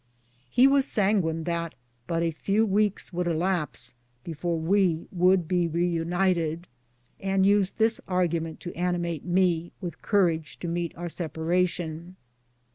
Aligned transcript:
He 0.49 0.65
was 0.65 0.87
sanguine 0.87 1.43
that 1.43 1.75
but 2.07 2.23
a 2.23 2.31
few 2.31 2.65
weeks 2.65 3.13
would 3.13 3.27
elapse 3.27 3.93
before 4.23 4.57
we 4.57 5.05
would 5.11 5.47
be 5.47 5.67
re 5.67 5.85
united, 5.87 6.65
and 7.19 7.45
used 7.45 7.77
tliis 7.77 7.99
argument 8.07 8.59
to 8.61 8.73
animate 8.75 9.25
me 9.25 9.73
with 9.79 10.01
courage 10.01 10.57
to 10.61 10.67
meet 10.67 10.97
our 10.97 11.07
separation. 11.07 12.15